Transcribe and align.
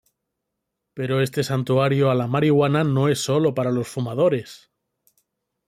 Pero 0.95 1.21
este 1.21 1.43
santuario 1.43 2.09
a 2.09 2.15
la 2.15 2.25
marihuana 2.25 2.83
no 2.83 3.07
es 3.07 3.19
sólo 3.21 3.53
para 3.53 3.69
los 3.69 3.87
fumadores. 3.87 4.71